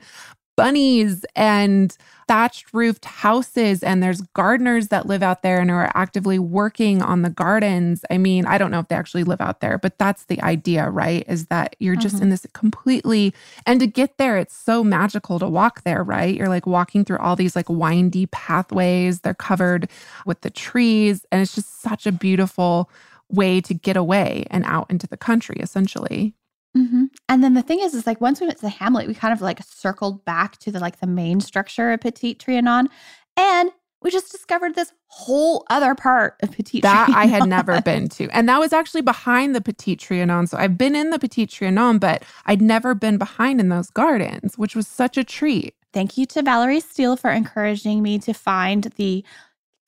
[0.57, 1.95] bunnies and
[2.27, 7.21] thatched roofed houses and there's gardeners that live out there and are actively working on
[7.21, 8.03] the gardens.
[8.11, 10.89] I mean, I don't know if they actually live out there, but that's the idea,
[10.89, 11.23] right?
[11.29, 12.23] Is that you're just mm-hmm.
[12.23, 13.33] in this completely
[13.65, 16.35] and to get there it's so magical to walk there, right?
[16.35, 19.21] You're like walking through all these like windy pathways.
[19.21, 19.89] They're covered
[20.25, 22.89] with the trees and it's just such a beautiful
[23.29, 26.33] way to get away and out into the country essentially.
[26.75, 27.05] Mm-hmm.
[27.29, 29.33] And then the thing is, is like once we went to the Hamlet, we kind
[29.33, 32.87] of like circled back to the like the main structure of Petit Trianon,
[33.35, 37.15] and we just discovered this whole other part of Petit that Trianon.
[37.15, 40.47] I had never been to, and that was actually behind the Petit Trianon.
[40.47, 44.57] So I've been in the Petit Trianon, but I'd never been behind in those gardens,
[44.57, 45.75] which was such a treat.
[45.93, 49.25] Thank you to Valerie Steele for encouraging me to find the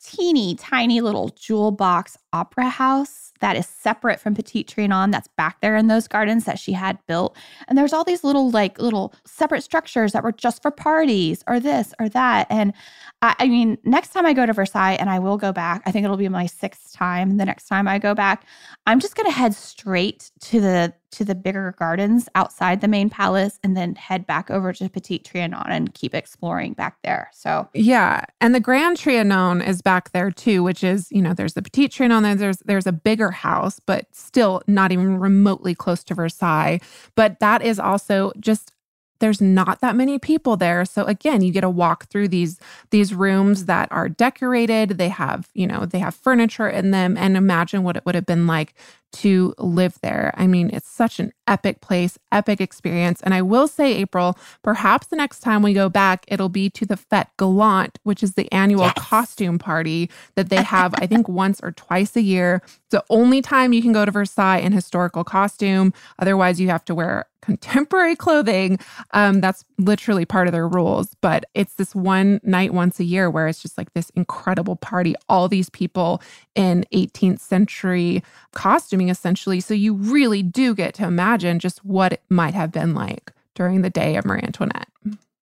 [0.04, 5.62] teeny tiny little jewel box opera house that is separate from Petit Trianon that's back
[5.62, 7.38] there in those gardens that she had built.
[7.68, 11.60] And there's all these little, like, little separate structures that were just for parties or
[11.60, 12.48] this or that.
[12.50, 12.74] And
[13.22, 15.92] I, I mean, next time I go to Versailles, and I will go back, I
[15.92, 18.46] think it'll be my sixth time the next time I go back,
[18.86, 23.10] I'm just going to head straight to the to the bigger gardens outside the main
[23.10, 27.30] palace and then head back over to Petit Trianon and keep exploring back there.
[27.34, 28.26] So, yeah.
[28.42, 31.90] And the Grand Trianon is back there too, which is, you know, there's the Petit
[31.90, 36.80] Trianon, there's there's a bigger house, but still not even remotely close to Versailles.
[37.16, 38.74] But that is also just
[39.20, 43.14] there's not that many people there so again you get to walk through these these
[43.14, 47.84] rooms that are decorated they have you know they have furniture in them and imagine
[47.84, 48.74] what it would have been like
[49.12, 50.34] to live there.
[50.38, 53.22] I mean, it's such an epic place, epic experience.
[53.22, 56.86] And I will say, April, perhaps the next time we go back, it'll be to
[56.86, 58.94] the Fête Galante, which is the annual yes.
[58.98, 62.62] costume party that they have, I think, once or twice a year.
[62.66, 65.94] It's the only time you can go to Versailles in historical costume.
[66.20, 68.80] Otherwise, you have to wear contemporary clothing.
[69.12, 71.16] Um, that's literally part of their rules.
[71.22, 75.16] But it's this one night once a year where it's just like this incredible party.
[75.28, 76.22] All these people
[76.54, 79.60] in 18th century costuming, essentially.
[79.60, 83.82] So you really do get to imagine just what it might have been like during
[83.82, 84.88] the day of Marie Antoinette.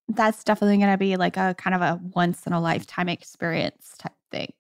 [0.07, 3.95] That's definitely going to be like a kind of a once in a lifetime experience
[3.97, 4.53] type thing.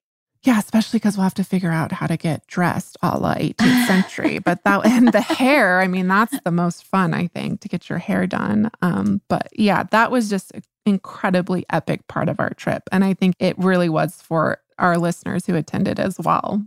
[0.47, 3.85] Yeah, especially because we'll have to figure out how to get dressed a la 18th
[3.87, 4.39] century.
[4.39, 7.89] but that and the hair, I mean, that's the most fun, I think, to get
[7.89, 8.71] your hair done.
[8.81, 12.83] Um, but yeah, that was just an incredibly epic part of our trip.
[12.93, 16.63] And I think it really was for our listeners who attended as well.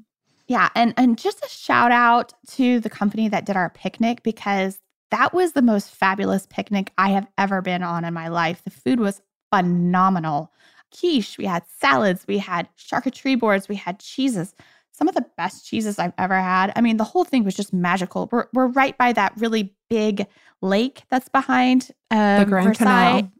[0.46, 4.78] Yeah, and and just a shout out to the company that did our picnic because
[5.10, 8.60] that was the most fabulous picnic I have ever been on in my life.
[8.62, 10.52] The food was phenomenal
[10.90, 14.54] quiche, we had salads, we had charcuterie boards, we had cheeses.
[14.92, 16.72] Some of the best cheeses I've ever had.
[16.76, 18.28] I mean, the whole thing was just magical.
[18.30, 20.26] We're, we're right by that really big
[20.60, 23.20] lake that's behind um, the Grand Versailles.
[23.20, 23.32] Canal.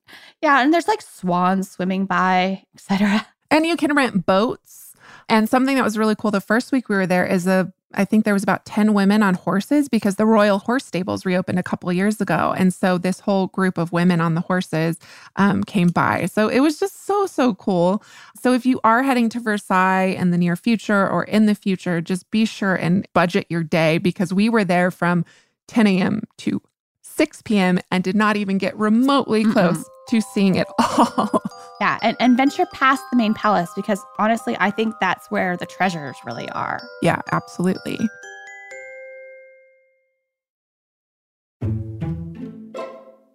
[0.42, 3.26] Yeah, and there's like swans swimming by, etc.
[3.50, 4.94] And you can rent boats.
[5.28, 8.04] And something that was really cool the first week we were there is a I
[8.04, 11.62] think there was about 10 women on horses because the Royal Horse Stables reopened a
[11.62, 12.54] couple years ago.
[12.56, 14.98] And so this whole group of women on the horses
[15.36, 16.26] um, came by.
[16.26, 18.02] So it was just so, so cool.
[18.40, 22.00] So if you are heading to Versailles in the near future or in the future,
[22.00, 25.24] just be sure and budget your day because we were there from
[25.68, 26.22] 10 a.m.
[26.38, 26.62] to
[27.02, 27.80] 6 p.m.
[27.90, 31.42] and did not even get remotely close mm to seeing it all.
[31.80, 35.64] Yeah, and, and venture past the main palace because honestly, I think that's where the
[35.64, 36.82] treasures really are.
[37.00, 37.98] Yeah, absolutely.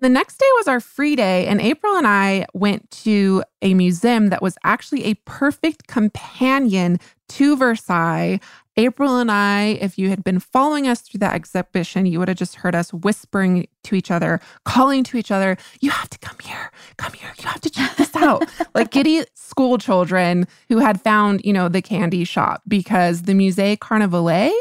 [0.06, 4.28] The next day was our free day, and April and I went to a museum
[4.28, 8.40] that was actually a perfect companion to Versailles.
[8.78, 12.38] April and I, if you had been following us through that exhibition, you would have
[12.38, 16.38] just heard us whispering to each other, calling to each other, You have to come
[16.40, 18.48] here, come here, you have to check this out.
[18.76, 23.76] like giddy school children who had found, you know, the candy shop because the Musée
[23.80, 24.54] Carnavalet,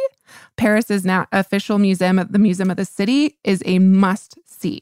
[0.57, 4.80] Paris's now official museum at the Museum of the City, is a must see.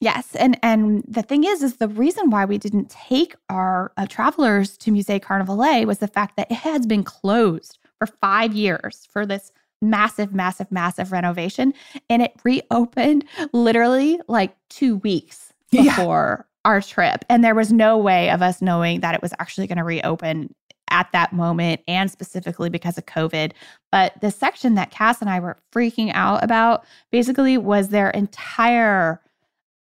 [0.00, 4.06] Yes, and and the thing is, is the reason why we didn't take our uh,
[4.06, 9.08] travelers to Musée Carnavalet was the fact that it has been closed for five years
[9.10, 11.72] for this massive, massive, massive renovation,
[12.10, 16.70] and it reopened literally like two weeks before yeah.
[16.70, 19.78] our trip, and there was no way of us knowing that it was actually going
[19.78, 20.54] to reopen
[20.90, 23.52] at that moment and specifically because of COVID.
[23.90, 29.20] But the section that Cass and I were freaking out about basically was their entire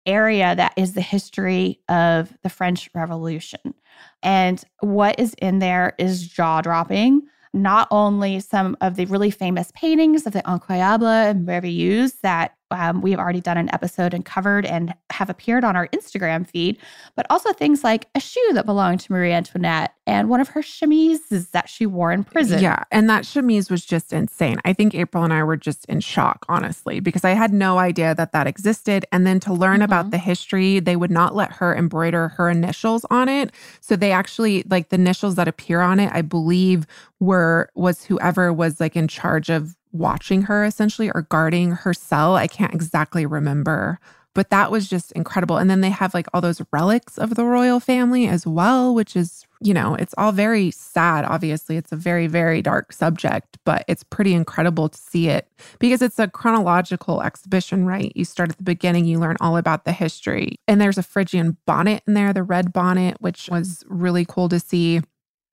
[0.05, 3.73] area that is the history of the French Revolution.
[4.21, 7.21] And what is in there is jaw dropping.
[7.53, 13.01] Not only some of the really famous paintings of the Incroyable and Merveilleuse that um,
[13.01, 16.77] we have already done an episode and covered and have appeared on our Instagram feed,
[17.15, 20.61] but also things like a shoe that belonged to Marie Antoinette and one of her
[20.61, 22.61] chemises that she wore in prison.
[22.61, 22.83] Yeah.
[22.91, 24.59] And that chemise was just insane.
[24.65, 28.13] I think April and I were just in shock, honestly, because I had no idea
[28.15, 29.05] that that existed.
[29.11, 29.83] And then to learn mm-hmm.
[29.83, 33.51] about the history, they would not let her embroider her initials on it.
[33.79, 36.85] So they actually, like the initials that appear on it, I believe
[37.19, 42.35] were, was whoever was like in charge of watching her essentially or guarding her cell.
[42.35, 43.99] I can't exactly remember
[44.33, 45.57] but that was just incredible.
[45.57, 49.15] And then they have like all those relics of the royal family as well, which
[49.15, 51.23] is, you know, it's all very sad.
[51.25, 55.47] Obviously, it's a very, very dark subject, but it's pretty incredible to see it
[55.79, 58.11] because it's a chronological exhibition, right?
[58.15, 60.59] You start at the beginning, you learn all about the history.
[60.67, 64.59] And there's a Phrygian bonnet in there, the red bonnet, which was really cool to
[64.59, 65.01] see.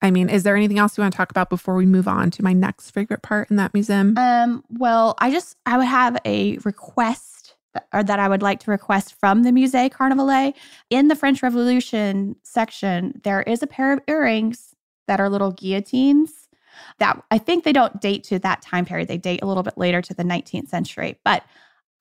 [0.01, 2.31] I mean, is there anything else you want to talk about before we move on
[2.31, 4.17] to my next favorite part in that museum?
[4.17, 7.55] Um, well, I just I would have a request
[7.93, 10.55] or that I would like to request from the Musée Carnavalet.
[10.89, 14.75] In the French Revolution section, there is a pair of earrings
[15.07, 16.49] that are little guillotines
[16.99, 19.07] that I think they don't date to that time period.
[19.07, 21.19] They date a little bit later to the 19th century.
[21.23, 21.43] But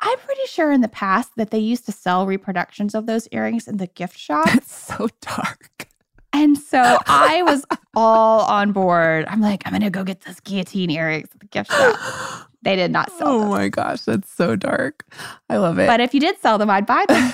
[0.01, 3.69] I'm pretty sure in the past that they used to sell reproductions of those earrings
[3.69, 4.47] in the gift shop.
[4.47, 5.89] That's so dark.
[6.41, 9.27] And so I was all on board.
[9.29, 12.49] I'm like, I'm going to go get those guillotine earrings at the gift shop.
[12.63, 13.49] They did not sell oh them.
[13.51, 15.07] my gosh, that's so dark.
[15.51, 15.87] I love it.
[15.87, 17.33] But if you did sell them, I'd buy them.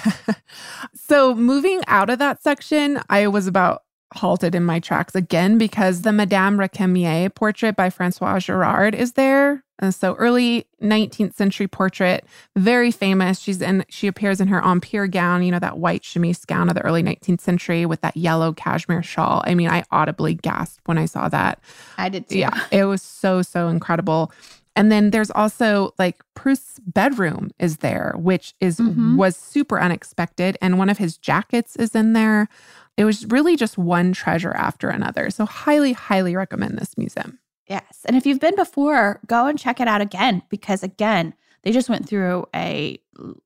[0.95, 3.85] so moving out of that section, I was about
[4.15, 9.63] halted in my tracks again because the Madame Recamier portrait by Francois Gérard is there.
[9.79, 12.25] And so early 19th century portrait,
[12.57, 13.39] very famous.
[13.39, 16.75] She's in she appears in her Empire gown, you know, that white chemise gown of
[16.75, 19.43] the early 19th century with that yellow cashmere shawl.
[19.45, 21.61] I mean, I audibly gasped when I saw that.
[21.99, 22.39] I did too.
[22.39, 24.33] Yeah, it was so so incredible.
[24.77, 29.17] And then there's also like Proust's bedroom is there, which is mm-hmm.
[29.17, 30.57] was super unexpected.
[30.61, 32.49] And one of his jackets is in there.
[32.97, 35.31] It was really just one treasure after another.
[35.31, 37.39] So highly, highly recommend this museum.
[37.69, 38.03] Yes.
[38.05, 41.89] And if you've been before, go and check it out again because again, they just
[41.89, 42.99] went through a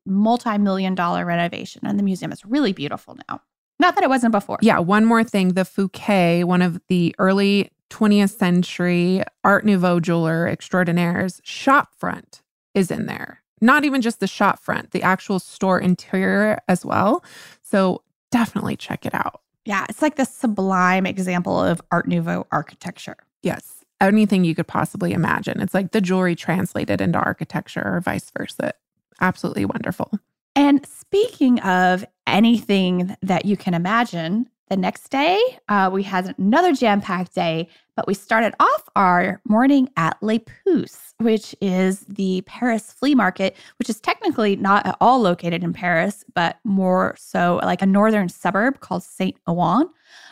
[0.05, 3.41] multi-million dollar renovation and the museum is really beautiful now.
[3.79, 4.59] Not that it wasn't before.
[4.61, 10.47] Yeah, one more thing, the Fouquet, one of the early 20th century Art Nouveau jeweler
[10.47, 12.43] extraordinaire's shop front
[12.75, 13.43] is in there.
[13.63, 17.25] Not even just the shop front, the actual store interior as well.
[17.63, 19.43] So definitely check it out.
[19.65, 23.17] Yeah, it's like the sublime example of Art Nouveau architecture.
[23.43, 25.61] Yes, anything you could possibly imagine.
[25.61, 28.73] It's like the jewelry translated into architecture or vice versa.
[29.21, 30.11] Absolutely wonderful.
[30.57, 36.73] And speaking of anything that you can imagine, the next day, uh, we had another
[36.73, 42.43] jam packed day, but we started off our morning at Les Puces, which is the
[42.43, 47.61] Paris flea market, which is technically not at all located in Paris, but more so
[47.65, 49.91] like a northern suburb called Saint Ouen.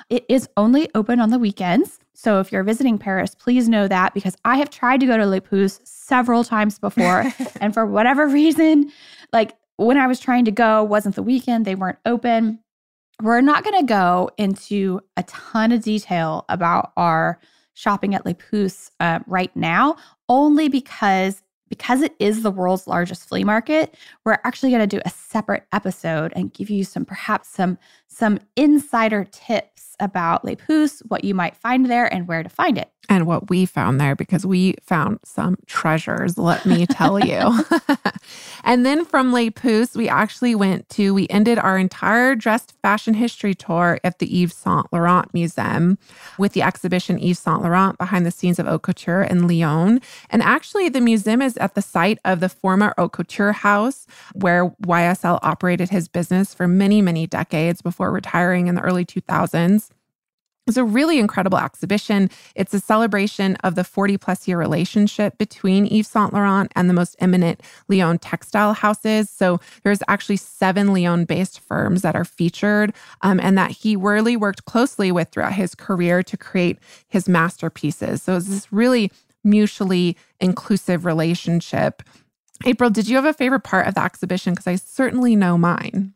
[0.09, 1.99] It is only open on the weekends.
[2.14, 5.26] So if you're visiting Paris, please know that because I have tried to go to
[5.26, 7.24] Les Puces several times before.
[7.61, 8.93] and for whatever reason,
[9.32, 12.61] like when I was trying to go, wasn't the weekend, they weren't open.
[13.23, 17.41] We're not going to go into a ton of detail about our
[17.75, 19.97] shopping at Les Puces uh, right now,
[20.29, 23.95] only because because it is the world's largest flea market,
[24.25, 27.77] we're actually going to do a separate episode and give you some perhaps some
[28.19, 32.77] some insider tips about Les Puces, what you might find there and where to find
[32.77, 37.64] it and what we found there because we found some treasures, let me tell you.
[38.64, 43.14] and then from Les Puces, we actually went to, we ended our entire dressed fashion
[43.14, 45.99] history tour at the Yves Saint Laurent Museum
[46.39, 50.01] with the exhibition Yves Saint Laurent behind the scenes of haute couture in Lyon.
[50.29, 54.71] And actually, the museum is at the site of the former haute couture house where
[54.83, 59.91] YSL operated his business for many, many decades before retiring in the early 2000s.
[60.69, 62.29] It's a really incredible exhibition.
[62.55, 66.95] It's a celebration of the 40 plus year relationship between Yves Saint Laurent and the
[66.95, 69.31] most eminent Lyon textile houses.
[69.31, 72.93] So there's actually seven Lyon based firms that are featured
[73.23, 76.79] um, and that he really worked closely with throughout his career to create
[77.09, 78.23] his masterpieces.
[78.23, 79.11] So it's this really
[79.43, 82.03] mutually inclusive relationship.
[82.67, 84.53] April, did you have a favorite part of the exhibition?
[84.53, 86.13] Because I certainly know mine.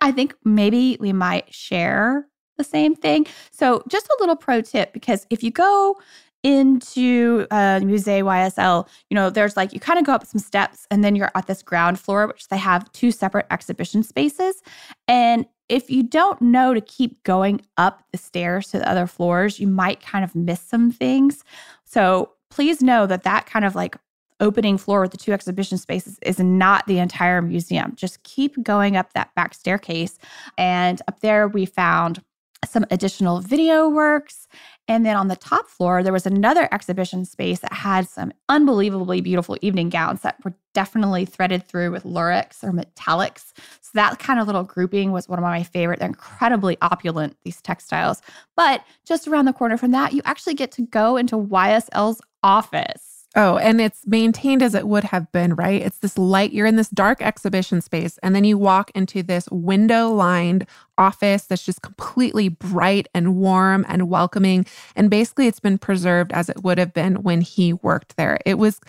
[0.00, 2.26] I think maybe we might share
[2.56, 3.26] the same thing.
[3.50, 5.96] So, just a little pro tip because if you go
[6.42, 10.86] into uh, Musée YSL, you know, there's like you kind of go up some steps
[10.90, 14.62] and then you're at this ground floor, which they have two separate exhibition spaces.
[15.08, 19.58] And if you don't know to keep going up the stairs to the other floors,
[19.58, 21.42] you might kind of miss some things.
[21.84, 23.96] So please know that that kind of like
[24.40, 27.94] opening floor with the two exhibition spaces is not the entire museum.
[27.96, 30.18] Just keep going up that back staircase.
[30.58, 32.22] And up there, we found
[32.64, 34.48] some additional video works.
[34.88, 39.20] And then on the top floor, there was another exhibition space that had some unbelievably
[39.20, 43.52] beautiful evening gowns that were definitely threaded through with lurex or metallics.
[43.80, 45.98] So that kind of little grouping was one of my favorite.
[45.98, 48.22] They're incredibly opulent, these textiles.
[48.56, 53.15] But just around the corner from that, you actually get to go into YSL's office.
[53.38, 55.82] Oh, and it's maintained as it would have been, right?
[55.82, 59.46] It's this light, you're in this dark exhibition space, and then you walk into this
[59.50, 60.66] window lined
[60.96, 64.64] office that's just completely bright and warm and welcoming.
[64.96, 68.38] And basically, it's been preserved as it would have been when he worked there.
[68.46, 68.80] It was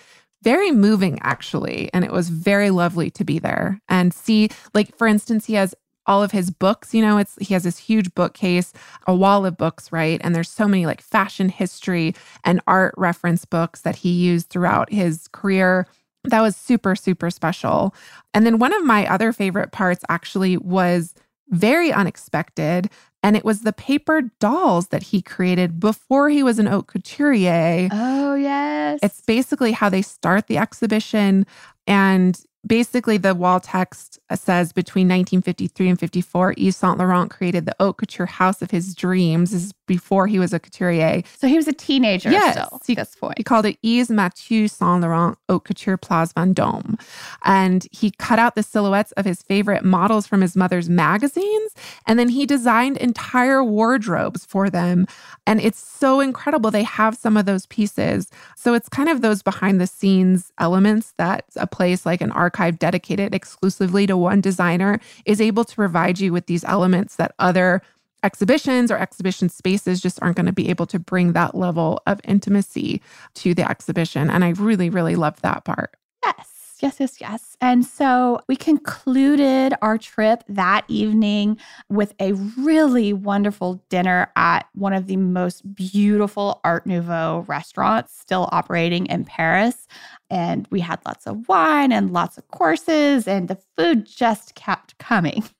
[0.43, 1.89] very moving, actually.
[1.93, 5.75] And it was very lovely to be there and see, like, for instance, he has
[6.07, 6.93] all of his books.
[6.93, 8.73] You know, it's he has this huge bookcase,
[9.05, 10.19] a wall of books, right?
[10.23, 14.91] And there's so many like fashion history and art reference books that he used throughout
[14.91, 15.87] his career.
[16.23, 17.93] That was super, super special.
[18.33, 21.13] And then one of my other favorite parts actually was
[21.49, 22.89] very unexpected.
[23.23, 27.89] And it was the paper dolls that he created before he was an haute couturier.
[27.91, 28.99] Oh, yes.
[29.01, 31.45] It's basically how they start the exhibition.
[31.87, 37.75] And basically the wall text says between 1953 and 54 yves saint laurent created the
[37.79, 39.51] haute couture house of his dreams.
[39.51, 41.23] This is before he was a couturier.
[41.37, 43.37] So he was a teenager yes, still he, at this point.
[43.37, 46.97] he called it yves mathieu saint laurent haute couture place vendome
[47.43, 51.73] and he cut out the silhouettes of his favorite models from his mother's magazines.
[52.05, 55.07] And then he designed entire wardrobes for them.
[55.45, 56.71] And it's so incredible.
[56.71, 58.29] They have some of those pieces.
[58.55, 62.79] So it's kind of those behind the scenes elements that a place like an archive
[62.79, 67.81] dedicated exclusively to one designer is able to provide you with these elements that other
[68.27, 72.19] exhibitions or exhibition spaces just aren't going to be able to bring that level of
[72.25, 73.01] intimacy
[73.35, 74.29] to the exhibition.
[74.29, 75.95] And I really, really love that part.
[76.23, 76.57] Yes.
[76.79, 77.57] Yes, yes, yes.
[77.59, 81.57] And so we concluded our trip that evening
[81.89, 88.47] with a really wonderful dinner at one of the most beautiful Art Nouveau restaurants still
[88.51, 89.87] operating in Paris.
[90.29, 94.97] And we had lots of wine and lots of courses, and the food just kept
[94.99, 95.45] coming.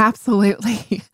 [0.00, 1.02] Absolutely.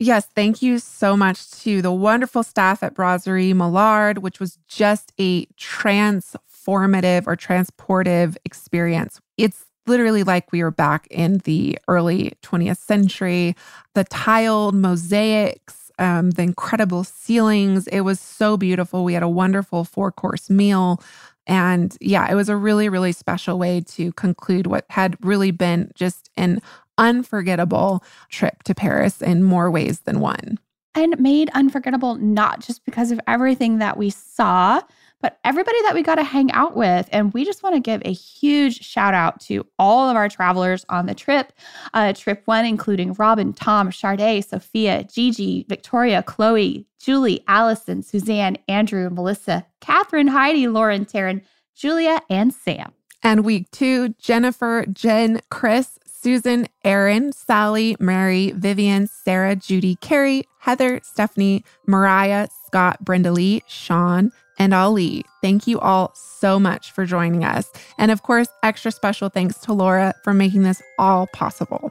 [0.00, 5.12] Yes, thank you so much to the wonderful staff at Brasserie Mollard, which was just
[5.20, 9.20] a transformative or transportive experience.
[9.38, 13.54] It's literally like we were back in the early 20th century.
[13.94, 17.86] The tiled mosaics, um, the incredible ceilings.
[17.86, 19.04] It was so beautiful.
[19.04, 21.00] We had a wonderful four course meal.
[21.46, 25.90] And yeah, it was a really, really special way to conclude what had really been
[25.94, 26.60] just an
[26.98, 30.58] unforgettable trip to Paris in more ways than one.
[30.94, 34.82] And made unforgettable not just because of everything that we saw,
[35.22, 37.08] but everybody that we got to hang out with.
[37.12, 40.84] And we just want to give a huge shout out to all of our travelers
[40.88, 41.52] on the trip.
[41.94, 49.08] Uh, trip one, including Robin, Tom, Charday, Sophia, Gigi, Victoria, Chloe, Julie, Allison, Suzanne, Andrew,
[49.08, 51.42] Melissa, Catherine, Heidi, Lauren, Taryn,
[51.74, 52.92] Julia, and Sam.
[53.22, 61.00] And week two, Jennifer, Jen, Chris, Susan, Erin, Sally, Mary, Vivian, Sarah, Judy, Carrie, Heather,
[61.02, 65.24] Stephanie, Mariah, Scott, Brenda Lee, Sean, and Ali.
[65.40, 67.72] Thank you all so much for joining us.
[67.98, 71.90] And of course, extra special thanks to Laura for making this all possible.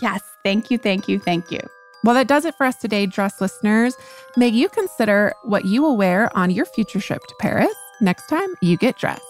[0.00, 1.60] Yes, thank you, thank you, thank you.
[2.04, 3.94] Well, that does it for us today, dress listeners.
[4.34, 8.48] May you consider what you will wear on your future trip to Paris next time
[8.62, 9.22] you get dressed.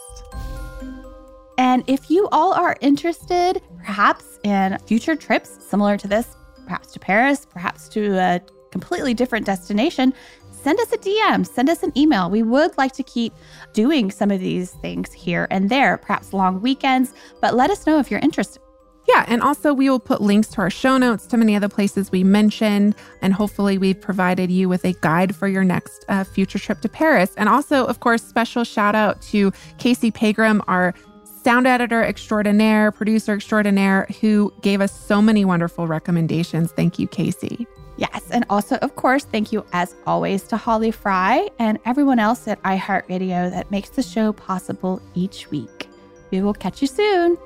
[1.59, 7.01] And if you all are interested, perhaps in future trips similar to this, perhaps to
[7.01, 10.15] Paris, perhaps to a completely different destination,
[10.51, 12.31] send us a DM, send us an email.
[12.31, 13.35] We would like to keep
[13.73, 17.99] doing some of these things here and there, perhaps long weekends, but let us know
[17.99, 18.63] if you're interested.
[19.09, 21.69] Yeah, and also we will put links to our show notes to many of the
[21.69, 26.23] places we mentioned, and hopefully we've provided you with a guide for your next uh,
[26.23, 27.35] future trip to Paris.
[27.37, 30.95] And also, of course, special shout out to Casey Pegram, our
[31.43, 36.73] sound editor extraordinaire, producer extraordinaire, who gave us so many wonderful recommendations.
[36.73, 37.67] Thank you, Casey.
[37.97, 38.31] Yes.
[38.31, 42.63] And also, of course, thank you as always to Holly Fry and everyone else at
[42.63, 45.89] iHeartRadio that makes the show possible each week.
[46.31, 47.37] We will catch you soon.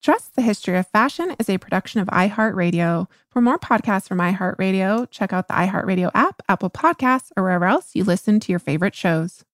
[0.00, 3.08] Dressed the History of Fashion is a production of iHeartRadio.
[3.30, 7.90] For more podcasts from iHeartRadio, check out the iHeartRadio app, Apple Podcasts, or wherever else
[7.94, 9.44] you listen to your favorite shows.